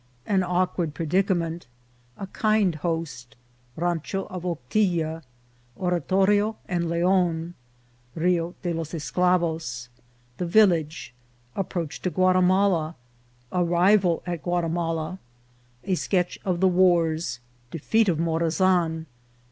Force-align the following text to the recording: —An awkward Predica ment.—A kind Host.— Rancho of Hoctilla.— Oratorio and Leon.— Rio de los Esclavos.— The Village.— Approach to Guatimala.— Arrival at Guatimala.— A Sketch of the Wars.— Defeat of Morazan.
—An 0.35 0.41
awkward 0.41 0.95
Predica 0.95 1.37
ment.—A 1.37 2.25
kind 2.33 2.73
Host.— 2.73 3.35
Rancho 3.75 4.25
of 4.31 4.41
Hoctilla.— 4.41 5.21
Oratorio 5.77 6.55
and 6.67 6.89
Leon.— 6.89 7.53
Rio 8.15 8.55
de 8.63 8.73
los 8.73 8.93
Esclavos.— 8.95 9.89
The 10.39 10.47
Village.— 10.47 11.13
Approach 11.55 12.01
to 12.01 12.09
Guatimala.— 12.09 12.95
Arrival 13.53 14.23
at 14.25 14.41
Guatimala.— 14.41 15.19
A 15.83 15.93
Sketch 15.93 16.39
of 16.43 16.61
the 16.61 16.67
Wars.— 16.67 17.39
Defeat 17.69 18.09
of 18.09 18.17
Morazan. 18.17 19.05